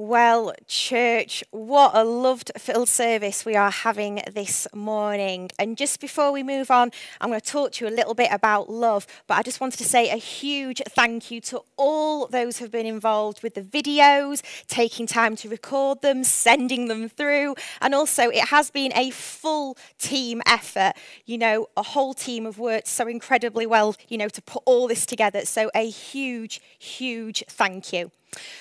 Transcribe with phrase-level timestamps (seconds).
[0.00, 5.50] Well, church, what a loved filled service we are having this morning.
[5.58, 8.28] And just before we move on, I'm going to talk to you a little bit
[8.30, 9.08] about love.
[9.26, 12.70] But I just wanted to say a huge thank you to all those who have
[12.70, 17.56] been involved with the videos, taking time to record them, sending them through.
[17.80, 20.92] And also, it has been a full team effort.
[21.26, 24.86] You know, a whole team have worked so incredibly well, you know, to put all
[24.86, 25.44] this together.
[25.44, 28.12] So, a huge, huge thank you.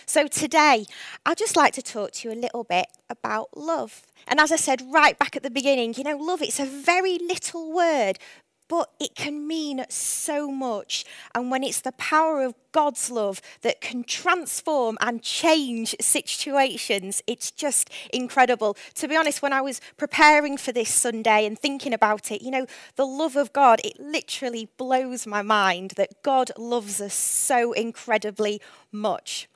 [0.06, 0.86] So, today,
[1.26, 4.04] I'd just like to talk to you a little bit about love.
[4.28, 7.18] And as I said right back at the beginning, you know, love, it's a very
[7.18, 8.20] little word,
[8.68, 11.06] but it can mean so much.
[11.34, 17.50] And when it's the power of God's love that can transform and change situations, it's
[17.52, 18.76] just incredible.
[18.96, 22.52] To be honest, when I was preparing for this Sunday and thinking about it, you
[22.52, 22.66] know,
[22.96, 28.62] the love of God, it literally blows my mind that God loves us so incredibly
[28.92, 29.48] much.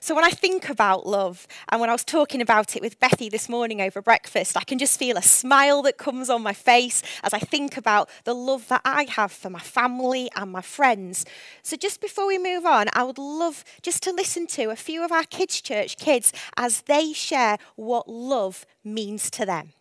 [0.00, 3.30] So when I think about love, and when I was talking about it with Bethy
[3.30, 7.02] this morning over breakfast, I can just feel a smile that comes on my face
[7.22, 11.24] as I think about the love that I have for my family and my friends.
[11.62, 15.04] So just before we move on, I would love just to listen to a few
[15.04, 19.72] of our kids' church kids as they share what love means to them.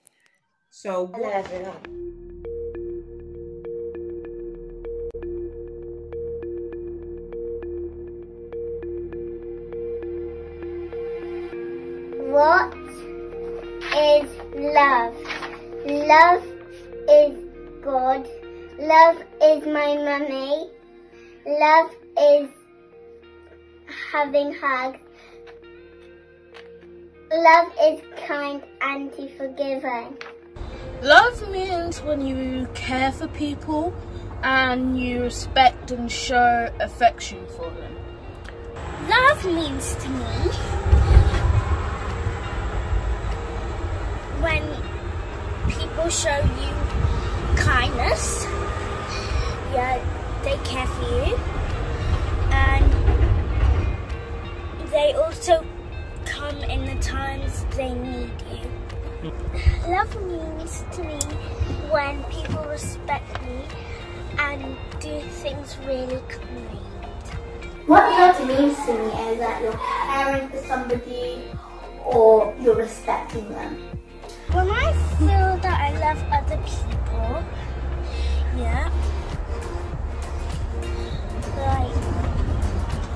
[0.70, 1.08] So,
[12.38, 12.72] What
[13.98, 15.16] is love?
[15.88, 16.44] Love
[17.10, 17.36] is
[17.82, 18.30] God.
[18.78, 20.70] Love is my mummy.
[21.48, 22.48] Love is
[24.12, 25.00] having hugs.
[27.34, 30.16] Love is kind and forgiving.
[31.02, 33.96] Love means when you care for people
[34.44, 37.96] and you respect and show affection for them.
[39.10, 40.87] Love means to me
[44.48, 44.64] when
[45.68, 46.72] people show you
[47.58, 48.46] kindness,
[49.74, 50.00] yeah,
[50.42, 51.36] they care for you,
[52.56, 52.90] and
[54.90, 55.66] they also
[56.24, 59.34] come in the times they need you.
[59.86, 61.20] Love means to me
[61.92, 63.64] when people respect me
[64.40, 66.68] and do things really kind.
[67.86, 71.44] What love means to me is that you're caring for somebody
[72.06, 73.97] or you're respecting them.
[74.54, 77.44] When I feel that I love other people,
[78.58, 78.90] yeah,
[81.58, 81.98] like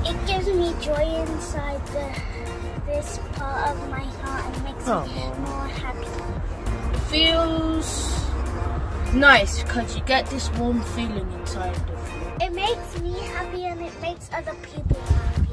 [0.06, 2.32] it gives me joy inside the
[2.86, 4.94] this part of my heart and makes me
[5.42, 6.08] more happy.
[7.10, 8.12] Feels
[9.14, 12.46] nice because you get this warm feeling inside of you.
[12.46, 15.51] It makes me happy and it makes other people happy.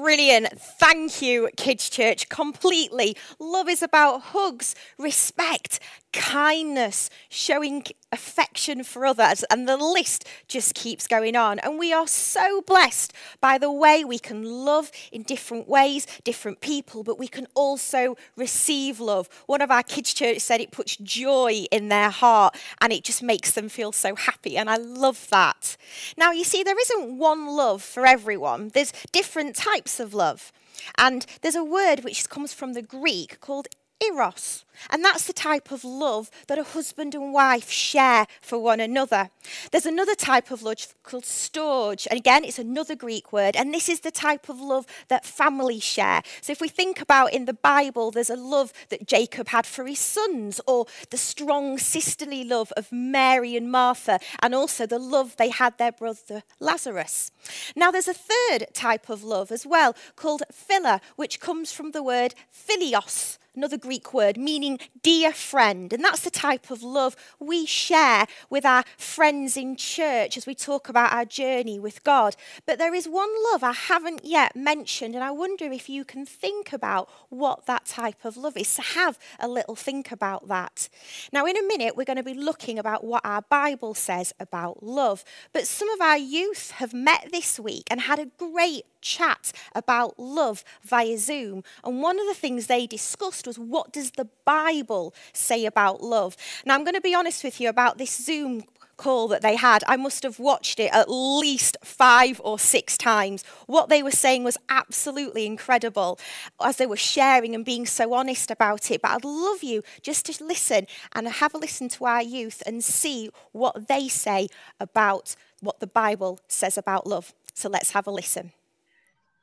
[0.00, 0.58] Brilliant.
[0.58, 2.30] Thank you, Kids Church.
[2.30, 3.18] Completely.
[3.38, 5.78] Love is about hugs, respect,
[6.12, 11.58] kindness, showing affection for others, and the list just keeps going on.
[11.60, 16.60] And we are so blessed by the way we can love in different ways, different
[16.60, 19.28] people, but we can also receive love.
[19.46, 23.22] One of our kids' church said it puts joy in their heart and it just
[23.22, 24.56] makes them feel so happy.
[24.56, 25.76] And I love that.
[26.16, 30.52] Now, you see, there isn't one love for everyone, there's different types of love.
[30.96, 33.68] And there's a word which comes from the Greek called
[34.02, 34.64] eros.
[34.88, 39.28] And that's the type of love that a husband and wife share for one another.
[39.70, 42.06] There's another type of love called storge.
[42.08, 43.56] And again, it's another Greek word.
[43.56, 46.22] And this is the type of love that families share.
[46.40, 49.86] So if we think about in the Bible, there's a love that Jacob had for
[49.86, 55.36] his sons, or the strong sisterly love of Mary and Martha, and also the love
[55.36, 57.32] they had their brother Lazarus.
[57.76, 62.02] Now, there's a third type of love as well called philia, which comes from the
[62.02, 65.92] word philios another Greek word meaning dear friend.
[65.92, 70.54] And that's the type of love we share with our friends in church as we
[70.54, 72.36] talk about our journey with God.
[72.66, 76.26] But there is one love I haven't yet mentioned, and I wonder if you can
[76.26, 78.68] think about what that type of love is.
[78.68, 80.88] So have a little think about that.
[81.32, 84.82] Now, in a minute, we're going to be looking about what our Bible says about
[84.82, 85.24] love.
[85.52, 90.18] But some of our youth have met this week and had a great chat about
[90.18, 91.62] love via Zoom.
[91.84, 96.36] And one of the things they discussed was what does the Bible say about love?
[96.64, 98.64] Now, I'm going to be honest with you about this Zoom
[99.00, 103.42] call that they had, I must have watched it at least five or six times.
[103.66, 106.20] What they were saying was absolutely incredible
[106.62, 109.00] as they were sharing and being so honest about it.
[109.00, 112.84] But I'd love you just to listen and have a listen to our youth and
[112.84, 114.48] see what they say
[114.78, 117.32] about what the Bible says about love.
[117.54, 118.52] So let's have a listen.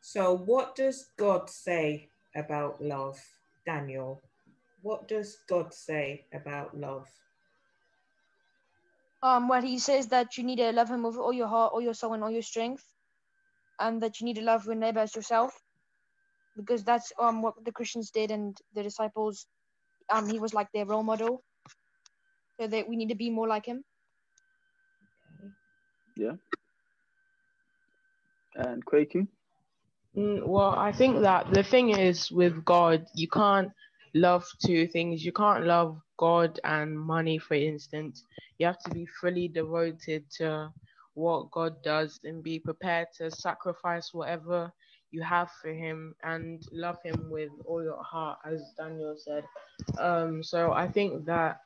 [0.01, 3.19] So, what does God say about love,
[3.67, 4.21] Daniel?
[4.81, 7.07] What does God say about love?
[9.21, 11.81] Um, well, he says that you need to love him with all your heart, all
[11.81, 12.83] your soul, and all your strength,
[13.79, 15.53] and that you need to love your neighbor as yourself,
[16.55, 19.45] because that's um what the Christians did and the disciples.
[20.09, 21.43] Um, he was like their role model,
[22.59, 23.83] so that we need to be more like him.
[26.15, 26.37] Yeah.
[28.55, 29.27] And Quaky?
[30.17, 33.71] Mm, well, I think that the thing is with God, you can't
[34.15, 35.23] love two things.
[35.25, 38.23] You can't love God and money, for instance.
[38.59, 40.71] You have to be fully devoted to
[41.15, 44.71] what God does and be prepared to sacrifice whatever
[45.11, 49.45] you have for Him and love Him with all your heart, as Daniel said.
[49.99, 51.61] Um, so I think that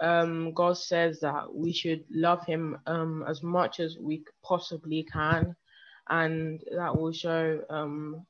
[0.00, 5.56] um, God says that we should love Him um, as much as we possibly can,
[6.08, 8.24] and that will show um,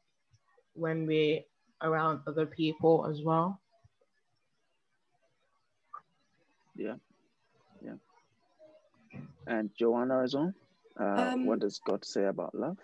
[0.75, 1.41] when we're
[1.83, 3.61] around other people as well.
[6.75, 6.97] Yeah.
[7.83, 7.95] Yeah.
[9.47, 10.53] And Joanna as well.
[10.99, 12.79] Uh, Um, what does God say about love?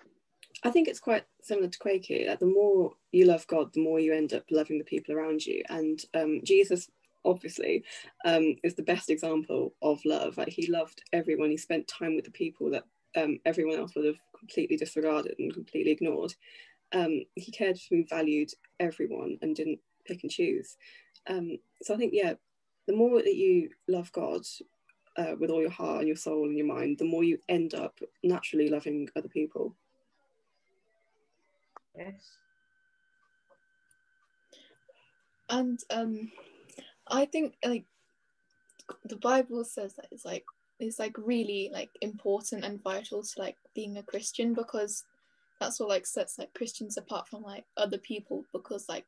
[0.64, 2.24] I think it's quite similar to Quaky.
[2.26, 5.44] That the more you love God, the more you end up loving the people around
[5.44, 5.62] you.
[5.68, 6.90] And um, Jesus,
[7.24, 7.84] obviously,
[8.24, 10.36] um, is the best example of love.
[10.38, 11.50] Like he loved everyone.
[11.50, 12.84] He spent time with the people that
[13.16, 16.34] um, everyone else would have completely disregarded and completely ignored.
[16.92, 18.50] Um, he cared for and valued
[18.80, 20.76] everyone and didn't pick and choose.
[21.28, 22.34] Um, so I think, yeah,
[22.86, 24.42] the more that you love God
[25.16, 27.74] uh, with all your heart and your soul and your mind, the more you end
[27.74, 29.74] up naturally loving other people.
[31.96, 32.30] Yes.
[35.48, 36.32] And um,
[37.08, 37.84] I think like
[39.04, 40.44] the Bible says that it's like
[40.82, 45.04] it's like really like important and vital to like being a Christian because
[45.60, 49.06] that's what like sets like Christians apart from like other people because like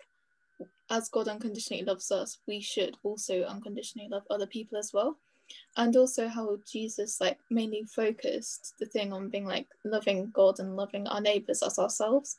[0.91, 5.19] as God unconditionally loves us, we should also unconditionally love other people as well.
[5.77, 10.77] And also how Jesus like mainly focused the thing on being like loving God and
[10.77, 12.39] loving our neighbors as ourselves.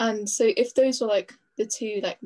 [0.00, 2.18] And so if those were like the two like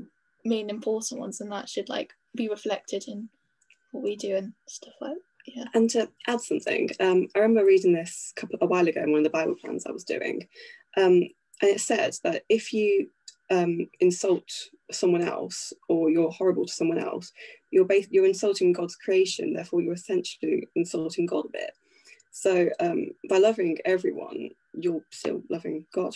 [0.45, 3.29] main important ones, then that should like be reflected in
[3.93, 5.19] what we do and stuff like
[5.55, 5.65] yeah.
[5.75, 9.11] And to add something, um, I remember reading this a couple a while ago in
[9.11, 10.47] one of the Bible plans I was doing,
[10.97, 11.23] um,
[11.61, 13.09] and it said that if you
[13.51, 14.51] um, insult
[14.91, 17.33] someone else or you're horrible to someone else,
[17.71, 19.53] you're bas- you're insulting God's creation.
[19.53, 21.71] Therefore, you're essentially insulting God a bit.
[22.31, 26.15] So um, by loving everyone, you're still loving God.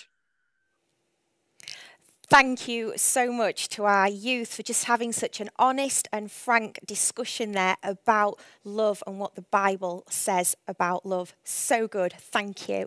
[2.33, 6.81] Thank you so much to our youth for just having such an honest and frank
[6.87, 11.35] discussion there about love and what the Bible says about love.
[11.45, 12.15] So good.
[12.15, 12.87] Thank you.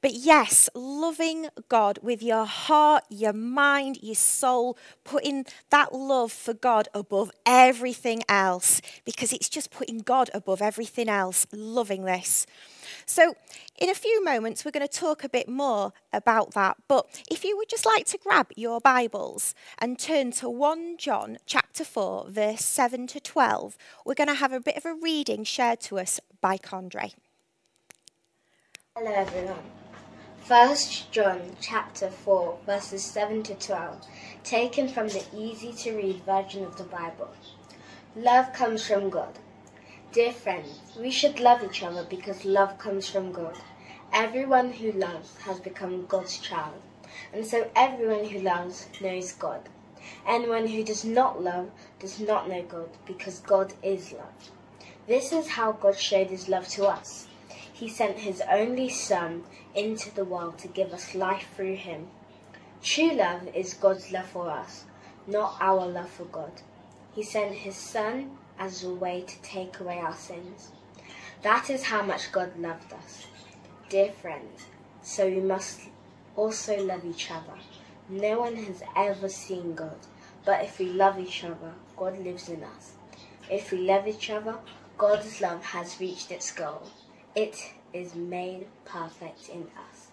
[0.00, 6.52] But yes, loving God with your heart, your mind, your soul, putting that love for
[6.52, 12.48] God above everything else because it's just putting God above everything else, loving this.
[13.06, 13.34] So,
[13.78, 16.76] in a few moments, we're going to talk a bit more about that.
[16.88, 21.38] But if you would just like to grab your Bibles and turn to 1 John
[21.46, 25.44] chapter 4, verse 7 to 12, we're going to have a bit of a reading
[25.44, 27.12] shared to us by Condre.
[28.94, 29.56] Hello everyone.
[30.44, 34.06] First John chapter 4 verses 7 to 12
[34.44, 37.30] taken from the easy to read version of the Bible.
[38.16, 39.38] Love comes from God.
[40.12, 43.56] Dear friends, we should love each other because love comes from God.
[44.12, 46.82] Everyone who loves has become God's child,
[47.32, 49.70] and so everyone who loves knows God.
[50.28, 54.50] Anyone who does not love does not know God because God is love.
[55.08, 57.28] This is how God showed his love to us.
[57.72, 62.08] He sent his only Son into the world to give us life through him.
[62.82, 64.84] True love is God's love for us,
[65.26, 66.60] not our love for God.
[67.14, 70.72] He sent his Son as a way to take away our sins.
[71.42, 73.26] That is how much God loved us.
[73.88, 74.66] Dear friends,
[75.02, 75.80] so we must
[76.36, 77.58] also love each other.
[78.08, 79.98] No one has ever seen God,
[80.44, 82.92] but if we love each other, God lives in us.
[83.50, 84.56] If we love each other,
[84.96, 86.82] God's love has reached its goal.
[87.34, 87.56] It
[87.92, 90.08] is made perfect in us.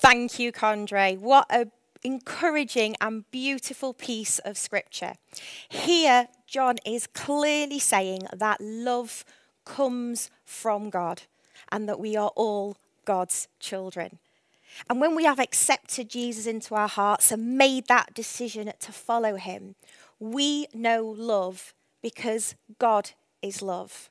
[0.00, 1.18] Thank you, Condre.
[1.18, 1.68] What a
[2.04, 5.14] encouraging and beautiful piece of scripture.
[5.68, 9.24] Here, John is clearly saying that love
[9.64, 11.22] comes from God
[11.72, 14.18] and that we are all God's children.
[14.90, 19.36] And when we have accepted Jesus into our hearts and made that decision to follow
[19.36, 19.76] him,
[20.18, 24.10] we know love because God is love.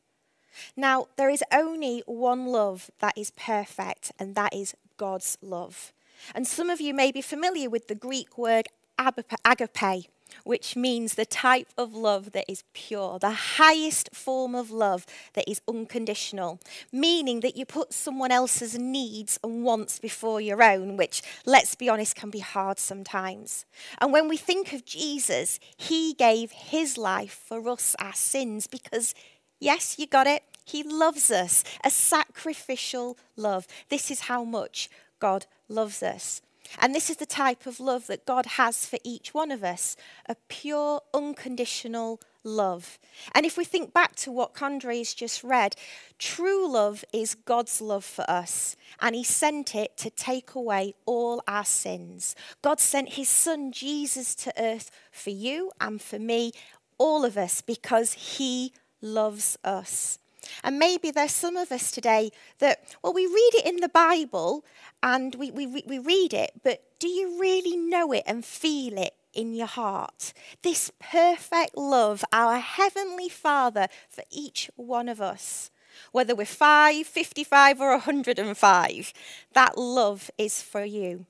[0.75, 5.91] Now, there is only one love that is perfect, and that is God's love.
[6.33, 8.67] And some of you may be familiar with the Greek word
[8.99, 10.07] agape,
[10.43, 15.49] which means the type of love that is pure, the highest form of love that
[15.49, 16.59] is unconditional,
[16.91, 21.89] meaning that you put someone else's needs and wants before your own, which, let's be
[21.89, 23.65] honest, can be hard sometimes.
[23.99, 29.13] And when we think of Jesus, he gave his life for us, our sins, because,
[29.59, 33.67] yes, you got it, he loves us, a sacrificial love.
[33.89, 34.89] This is how much
[35.23, 36.41] God loves us.
[36.81, 39.95] And this is the type of love that God has for each one of us
[40.27, 42.99] a pure, unconditional love.
[43.33, 45.77] And if we think back to what Condre's just read,
[46.19, 51.41] true love is God's love for us, and He sent it to take away all
[51.47, 52.35] our sins.
[52.61, 56.51] God sent His Son Jesus to earth for you and for me,
[56.97, 60.19] all of us, because He loves us.
[60.63, 64.65] And maybe there's some of us today that, well, we read it in the Bible
[65.01, 69.13] and we, we, we read it, but do you really know it and feel it
[69.33, 70.33] in your heart?
[70.61, 75.69] This perfect love, our Heavenly Father for each one of us.
[76.11, 79.13] Whether we're 5, 55, or 105,
[79.53, 81.25] that love is for you.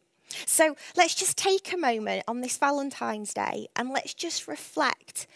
[0.45, 5.27] So let's just take a moment on this Valentine's Day and let's just reflect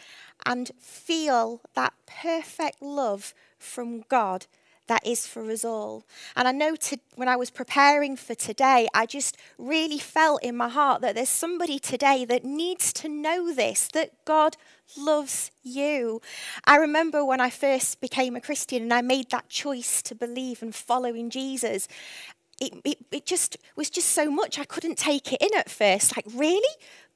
[0.45, 4.45] and feel that perfect love from God
[4.87, 6.05] that is for us all.
[6.35, 10.55] And I know to, when I was preparing for today, I just really felt in
[10.55, 14.57] my heart that there's somebody today that needs to know this that God
[14.97, 16.21] loves you.
[16.65, 20.61] I remember when I first became a Christian and I made that choice to believe
[20.61, 21.87] and follow in Jesus.
[22.59, 26.15] It, it, it just was just so much I couldn't take it in at first.
[26.15, 26.61] Like, really?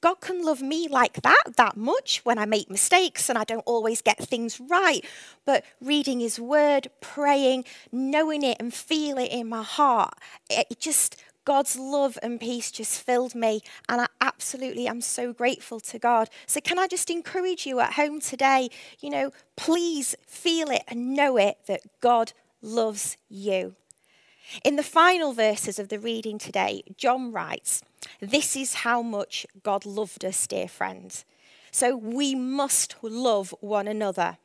[0.02, 3.62] God can love me like that, that much when I make mistakes and I don't
[3.64, 5.04] always get things right.
[5.46, 10.14] But reading His Word, praying, knowing it and feel it in my heart,
[10.50, 13.60] it just, God's love and peace just filled me.
[13.88, 16.28] And I absolutely am so grateful to God.
[16.46, 18.70] So, can I just encourage you at home today?
[18.98, 23.76] You know, please feel it and know it that God loves you.
[24.64, 27.82] In the final verses of the reading today, John writes,
[28.20, 31.24] This is how much God loved us, dear friends.
[31.70, 34.38] So we must love one another.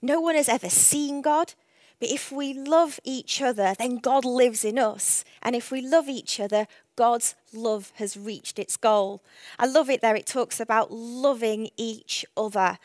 [0.00, 1.54] No one has ever seen God,
[1.98, 5.24] but if we love each other, then God lives in us.
[5.42, 9.22] And if we love each other, God's love has reached its goal.
[9.58, 10.14] I love it there.
[10.14, 12.78] It talks about loving each other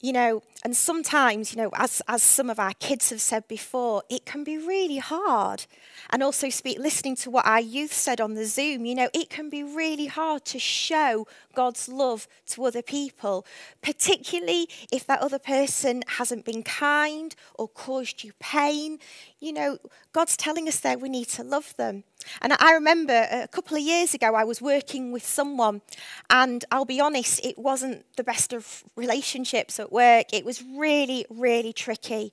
[0.00, 4.02] you know, and sometimes, you know, as, as some of our kids have said before,
[4.10, 5.66] it can be really hard.
[6.10, 9.30] And also, speak, listening to what our youth said on the Zoom, you know, it
[9.30, 13.46] can be really hard to show God's love to other people,
[13.82, 18.98] particularly if that other person hasn't been kind or caused you pain.
[19.38, 19.78] You know,
[20.12, 22.02] God's telling us there we need to love them.
[22.42, 25.82] And I remember a couple of years ago, I was working with someone,
[26.28, 30.32] and I'll be honest, it wasn't the best of relationships at work.
[30.32, 32.32] It was really, really tricky.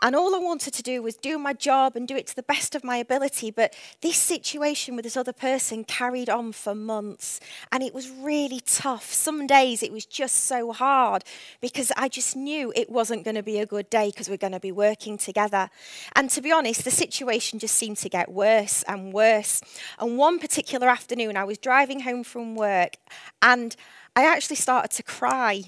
[0.00, 2.42] And all I wanted to do was do my job and do it to the
[2.44, 3.50] best of my ability.
[3.50, 7.40] But this situation with this other person carried on for months,
[7.72, 9.12] and it was really tough.
[9.12, 11.24] Some days it was just so hard
[11.60, 14.52] because I just knew it wasn't going to be a good day because we're going
[14.52, 15.68] to be working together.
[16.14, 19.62] And to be honest, the situation just seemed to get worse and worse.
[19.98, 22.98] And one particular afternoon, I was driving home from work
[23.42, 23.74] and
[24.14, 25.64] I actually started to cry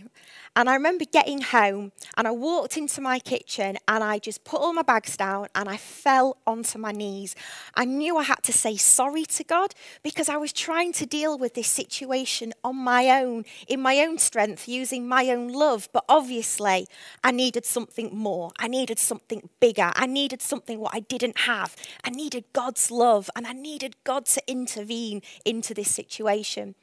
[0.56, 4.60] and I remember getting home and I walked into my kitchen and I just put
[4.60, 7.34] all my bags down and I fell onto my knees.
[7.74, 11.36] I knew I had to say sorry to God because I was trying to deal
[11.38, 15.88] with this situation on my own, in my own strength, using my own love.
[15.92, 16.86] But obviously,
[17.24, 18.52] I needed something more.
[18.58, 19.92] I needed something bigger.
[19.94, 21.76] I needed something what I didn't have.
[22.04, 26.74] I needed God's love and I needed God to intervene into this situation.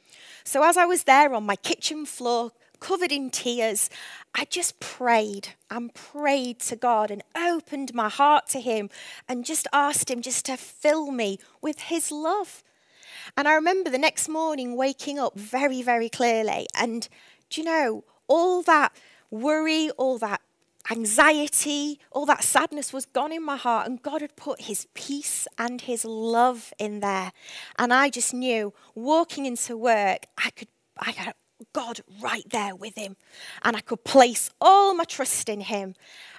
[0.43, 3.89] So as I was there on my kitchen floor, covered in tears,
[4.33, 8.89] I just prayed and prayed to God and opened my heart to Him
[9.27, 12.63] and just asked Him just to fill me with His love.
[13.35, 16.67] And I remember the next morning waking up very, very clearly.
[16.75, 17.07] And
[17.49, 18.95] do you know, all that
[19.29, 20.41] worry, all that
[20.89, 25.47] anxiety, all that sadness was gone in my heart, and God had put His peace
[25.57, 27.31] and His love in there.
[27.77, 31.33] And I just knew walking into work, I could, I could
[31.73, 33.15] God right there with him.
[33.63, 35.95] And I could place all my trust in him.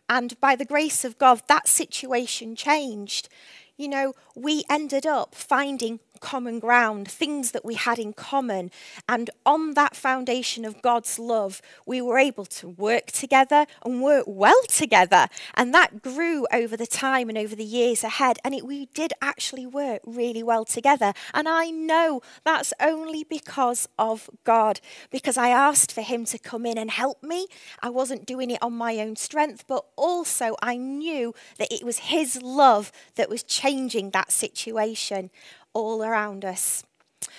[0.08, 3.28] And by the grace of God, that situation changed.
[3.76, 8.70] You know, we ended up finding common ground, things that we had in common.
[9.08, 14.24] And on that foundation of God's love, we were able to work together and work
[14.26, 15.28] well together.
[15.54, 18.38] And that grew over the time and over the years ahead.
[18.44, 21.12] And it, we did actually work really well together.
[21.34, 26.66] And I know that's only because of God, because I asked for Him to come
[26.66, 27.46] in and help me.
[27.82, 31.98] I wasn't doing it on my own strength, but also I knew that it was
[31.98, 35.30] His love that was changing that situation
[35.72, 36.84] all around us.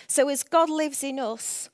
[0.08, 1.70] So as God lives in us,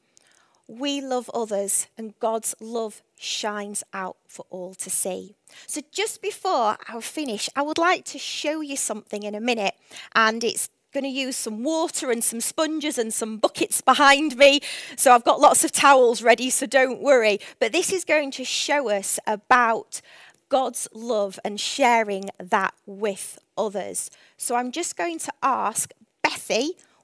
[0.68, 5.36] we love others and God's love shines out for all to see.
[5.68, 9.76] So just before I finish, I would like to show you something in a minute
[10.16, 14.62] and it's going to use some water and some sponges and some buckets behind me.
[14.96, 17.40] So I've got lots of towels ready, so don't worry.
[17.60, 20.02] But this is going to show us about
[20.48, 24.10] God's love and sharing that with others.
[24.38, 25.92] So I'm just going to ask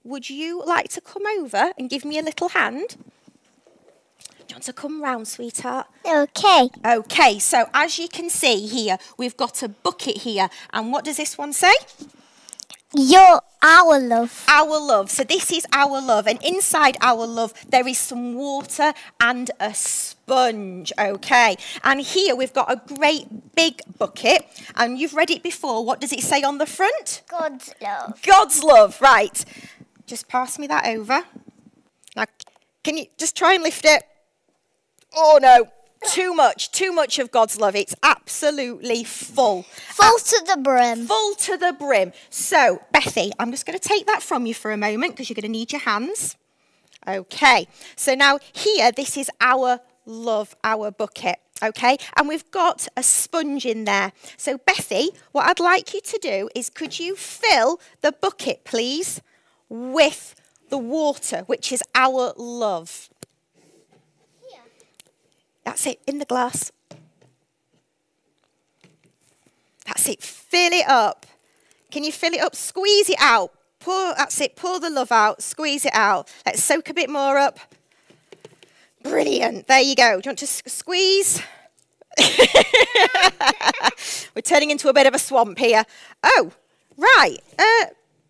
[0.03, 2.98] Would you like to come over and give me a little hand?
[4.19, 5.88] Do you want to come round, sweetheart?
[6.05, 6.69] Okay.
[6.86, 10.50] Okay, so as you can see here, we've got a bucket here.
[10.74, 11.74] And what does this one say?
[12.93, 14.45] Your our love.
[14.48, 15.10] Our love.
[15.12, 16.27] So this is our love.
[16.27, 20.91] And inside our love, there is some water and a sponge.
[20.98, 21.55] Okay.
[21.83, 24.45] And here we've got a great big bucket.
[24.75, 25.86] And you've read it before.
[25.86, 27.21] What does it say on the front?
[27.29, 28.21] God's love.
[28.24, 29.00] God's love.
[29.01, 29.45] Right.
[30.05, 31.24] Just pass me that over.
[32.15, 32.25] Now,
[32.83, 34.03] can you just try and lift it?
[35.15, 35.67] Oh, no.
[36.08, 37.75] Too much, too much of God's love.
[37.75, 39.63] It's absolutely full.
[39.63, 41.05] Full to the brim.
[41.05, 42.12] Full to the brim.
[42.29, 45.36] So, Bethy, I'm just going to take that from you for a moment because you're
[45.36, 46.38] going to need your hands.
[47.08, 47.67] Okay.
[47.96, 51.38] So now here, this is our love, our bucket.
[51.63, 54.13] Okay, and we've got a sponge in there.
[54.36, 59.22] So, Bethy, what I'd like you to do is could you fill the bucket, please,
[59.70, 60.34] with
[60.70, 63.10] the water, which is our love?
[65.63, 66.71] That's it, in the glass.
[69.85, 71.25] That's it, fill it up.
[71.91, 72.55] Can you fill it up?
[72.55, 73.51] Squeeze it out.
[73.79, 76.31] Pour, that's it, pour the love out, squeeze it out.
[76.45, 77.59] Let's soak a bit more up.
[79.03, 80.21] Brilliant, there you go.
[80.21, 81.41] Do you want to squeeze?
[84.35, 85.85] We're turning into a bit of a swamp here.
[86.24, 86.51] Oh,
[86.97, 87.37] right.
[87.57, 87.85] Uh,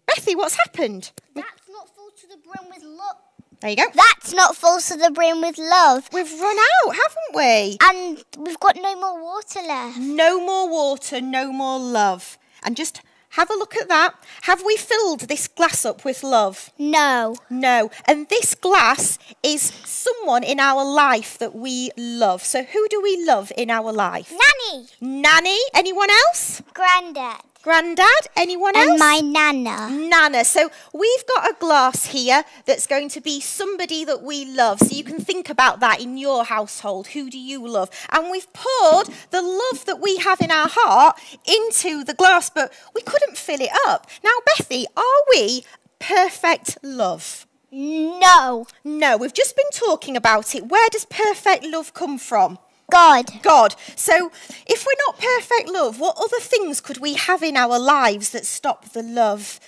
[0.10, 1.12] Bethy, what's happened?
[1.36, 3.18] That's not full to the brim with love.
[3.62, 3.86] There you go.
[3.94, 6.10] That's not full to the brim with love.
[6.12, 7.78] We've run out, haven't we?
[7.80, 10.00] And we've got no more water left.
[10.00, 12.40] No more water, no more love.
[12.64, 14.16] And just have a look at that.
[14.42, 16.72] Have we filled this glass up with love?
[16.80, 17.36] No.
[17.52, 17.92] No.
[18.06, 22.44] And this glass is someone in our life that we love.
[22.44, 24.32] So who do we love in our life?
[24.32, 24.88] Nanny.
[25.00, 25.60] Nanny?
[25.76, 26.64] Anyone else?
[26.74, 27.44] Granddad.
[27.62, 28.28] Granddad?
[28.36, 28.90] Anyone else?
[28.90, 29.90] And my nana.
[29.90, 30.44] Nana.
[30.44, 34.80] So we've got a glass here that's going to be somebody that we love.
[34.80, 37.08] So you can think about that in your household.
[37.08, 37.90] Who do you love?
[38.12, 42.74] And we've poured the love that we have in our heart into the glass, but
[42.96, 44.08] we couldn't fill it up.
[44.24, 45.64] Now, Bethy, are we
[46.00, 47.46] perfect love?
[47.72, 48.66] No.
[48.84, 50.68] No, we've just been talking about it.
[50.68, 52.58] Where does perfect love come from?
[52.92, 53.26] God.
[53.42, 53.76] God.
[53.96, 54.32] So,
[54.68, 58.46] if we're not perfect love, what other things could we have in our lives that
[58.46, 59.60] stop the love?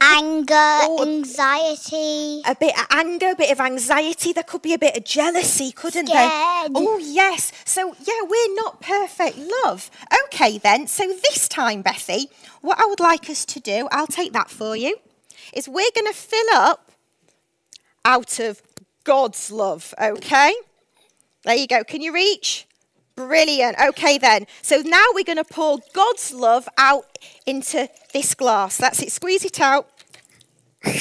[0.00, 2.42] Anger, Oh, anxiety.
[2.44, 4.32] a bit of anger, a bit of anxiety.
[4.32, 6.28] There could be a bit of jealousy, couldn't there?
[6.74, 7.52] Oh, yes.
[7.64, 9.90] So, yeah, we're not perfect love.
[10.24, 10.88] Okay, then.
[10.88, 12.26] So, this time, Bethy,
[12.60, 14.96] what I would like us to do, I'll take that for you,
[15.52, 16.90] is we're going to fill up
[18.04, 18.62] out of
[19.04, 20.54] God's love, okay?
[21.44, 21.84] There you go.
[21.84, 22.66] Can you reach?
[23.16, 23.76] Brilliant.
[23.80, 24.46] Okay, then.
[24.62, 28.76] So now we're going to pour God's love out into this glass.
[28.76, 29.12] That's it.
[29.12, 29.88] Squeeze it out.
[30.84, 30.94] Fill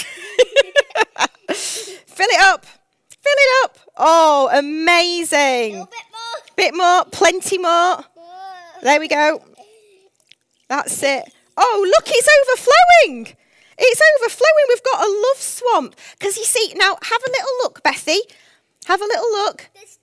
[2.30, 2.66] it up.
[2.66, 3.78] Fill it up.
[3.98, 5.76] Oh, amazing.
[5.76, 6.42] A bit more.
[6.56, 7.06] Bit more.
[7.06, 8.04] Plenty more.
[8.84, 9.42] There we go.
[10.68, 11.34] That's it.
[11.56, 13.28] Oh, look, it's overflowing.
[13.78, 14.66] It's overflowing.
[14.70, 15.96] We've got a love swamp.
[16.20, 18.20] Because you see, now have a little look, Bethy.
[18.86, 19.70] Have a little look.
[19.74, 20.00] There's.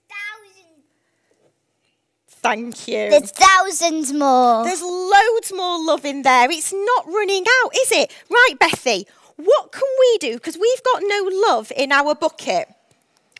[2.42, 3.10] Thank you.
[3.10, 4.64] There's thousands more.
[4.64, 6.50] There's loads more love in there.
[6.50, 8.10] It's not running out, is it?
[8.30, 9.04] Right, Bethy,
[9.36, 10.34] what can we do?
[10.34, 12.68] Because we've got no love in our bucket.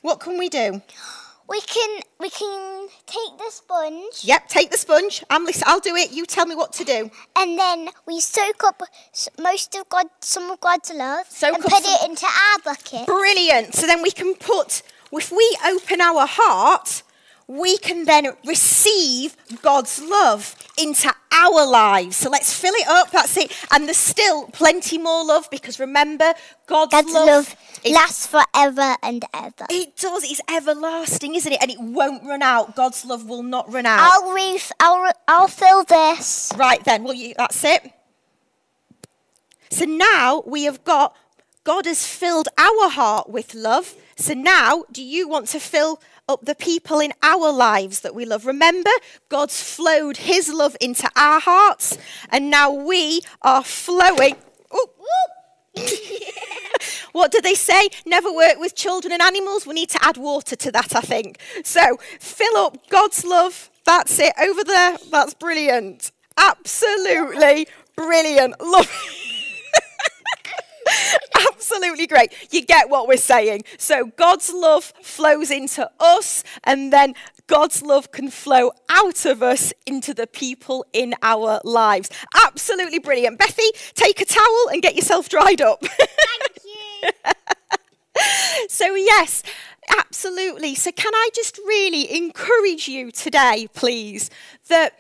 [0.03, 0.83] What can we do?
[1.49, 5.25] We can we can take the sponge Yep, take the sponge.
[5.31, 6.13] I'm listen, I'll do it.
[6.13, 7.11] You tell me what to do.
[7.37, 8.83] and then we soak up
[9.39, 13.07] most of God, some of God's love, Soak and put it into our bucket.
[13.07, 13.75] Brilliant.
[13.75, 14.83] So then we can put,
[15.13, 17.03] if we open our heart,
[17.51, 22.17] we can then receive God's love into our lives.
[22.17, 23.11] So let's fill it up.
[23.11, 23.53] That's it.
[23.73, 26.33] And there's still plenty more love because remember,
[26.69, 27.57] God's, God's love, love
[27.93, 29.67] lasts forever and ever.
[29.69, 30.23] It does.
[30.23, 31.61] It's everlasting, isn't it?
[31.61, 32.77] And it won't run out.
[32.77, 33.99] God's love will not run out.
[34.01, 36.53] I'll re- I'll I'll fill this.
[36.57, 37.93] Right then, well, you, that's it.
[39.71, 41.17] So now we have got,
[41.65, 43.95] God has filled our heart with love.
[44.17, 46.01] So now, do you want to fill
[46.31, 48.47] up the people in our lives that we love?
[48.47, 48.91] Remember,
[49.29, 51.99] God's flowed his love into our hearts,
[52.31, 54.37] and now we are flowing.
[54.75, 55.41] Ooh, ooh.
[57.13, 57.89] what do they say?
[58.07, 59.67] Never work with children and animals.
[59.67, 61.39] We need to add water to that, I think.
[61.65, 63.71] So fill up God's love.
[63.85, 64.33] That's it.
[64.41, 64.97] Over there.
[65.11, 66.13] That's brilliant.
[66.37, 67.67] Absolutely
[67.97, 68.61] brilliant.
[68.61, 68.91] Love
[71.53, 72.33] Absolutely great.
[72.51, 73.65] You get what we're saying.
[73.79, 77.15] So God's love flows into us, and then
[77.47, 82.11] God's love can flow out of us into the people in our lives.
[82.47, 83.39] Absolutely brilliant.
[83.39, 85.81] Bethy, take a towel and get yourself dried up.
[85.83, 86.59] Thank
[87.25, 87.33] you.
[88.69, 89.43] so, yes,
[89.99, 90.75] absolutely.
[90.75, 94.31] So, can I just really encourage you today, please,
[94.69, 94.99] that,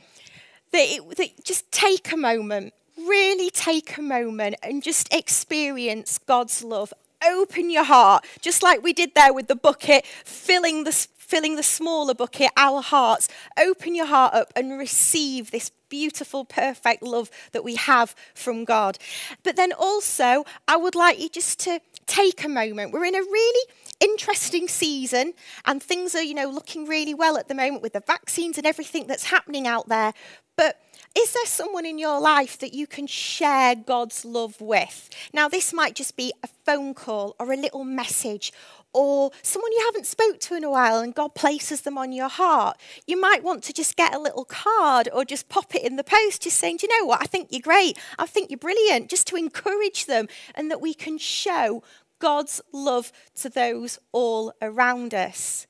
[0.73, 2.75] that, it, that just take a moment,
[3.09, 6.93] really take a moment and just experience God's love.
[7.27, 11.63] Open your heart, just like we did there with the bucket, filling the, filling the
[11.63, 13.29] smaller bucket, our hearts.
[13.59, 18.97] Open your heart up and receive this beautiful, perfect love that we have from God.
[19.43, 22.93] But then also, I would like you just to take a moment.
[22.93, 25.35] We're in a really interesting season
[25.65, 28.67] and things are, you know, looking really well at the moment with the vaccines and
[28.67, 30.13] everything that's happening out there.
[30.57, 30.81] But
[31.17, 35.09] is there someone in your life that you can share God's love with?
[35.33, 38.53] Now, this might just be a phone call or a little message
[38.93, 42.29] or someone you haven't spoke to in a while and God places them on your
[42.29, 42.77] heart.
[43.07, 46.05] You might want to just get a little card or just pop it in the
[46.05, 47.23] post just saying, "Do you know what?
[47.23, 47.99] I think you're great.
[48.19, 51.83] I think you're brilliant." Just to encourage them and that we can show
[52.21, 55.67] God's love to those all around us.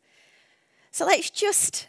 [0.90, 1.88] So let's just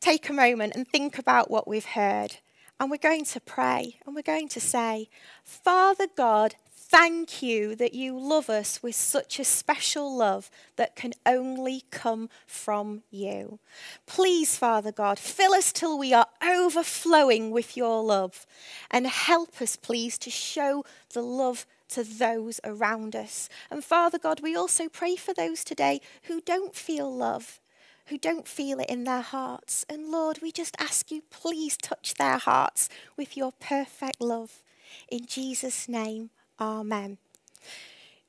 [0.00, 2.36] take a moment and think about what we've heard.
[2.78, 5.08] And we're going to pray and we're going to say,
[5.42, 6.56] Father God,
[6.94, 12.28] thank you that you love us with such a special love that can only come
[12.46, 13.58] from you.
[14.06, 18.46] Please, Father God, fill us till we are overflowing with your love
[18.90, 23.48] and help us, please, to show the love to those around us.
[23.70, 27.60] And Father God, we also pray for those today who don't feel love
[28.08, 29.86] who don't feel it in their hearts.
[29.88, 34.62] And Lord, we just ask you, please touch their hearts with your perfect love.
[35.08, 37.18] In Jesus' name, Amen.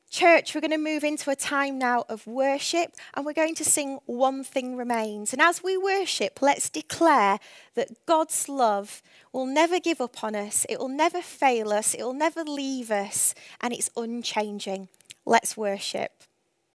[0.09, 3.65] Church, we're going to move into a time now of worship and we're going to
[3.65, 5.33] sing One Thing Remains.
[5.33, 7.39] And as we worship, let's declare
[7.73, 9.01] that God's love
[9.33, 12.91] will never give up on us, it will never fail us, it will never leave
[12.91, 14.87] us, and it's unchanging.
[15.25, 16.11] Let's worship.